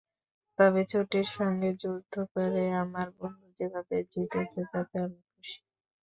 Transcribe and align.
তবে 0.59 0.81
চোটের 0.91 1.27
সঙ্গে 1.35 1.69
যুদ্ধ 1.81 2.13
করে 2.33 2.63
আমার 2.83 3.07
বন্ধু 3.17 3.47
যেভাবে 3.57 3.97
জিতেছে, 4.11 4.61
তাতে 4.71 4.95
আমি 5.05 5.19
খুশি। 5.27 5.57